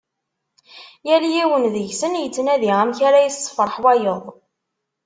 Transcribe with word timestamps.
Yal 1.07 1.23
yiwen 1.33 1.63
deg-sen 1.73 2.19
yettnadi 2.21 2.71
amek 2.81 2.99
ara 3.07 3.25
yessefreḥ 3.25 3.75
wayeḍ. 3.83 4.23